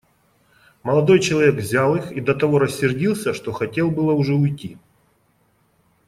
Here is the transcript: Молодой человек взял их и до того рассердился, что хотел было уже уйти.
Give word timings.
Молодой 0.81 1.19
человек 1.19 1.53
взял 1.57 1.95
их 1.95 2.11
и 2.11 2.21
до 2.21 2.33
того 2.33 2.57
рассердился, 2.57 3.35
что 3.35 3.51
хотел 3.51 3.91
было 3.91 4.13
уже 4.13 4.33
уйти. 4.33 4.79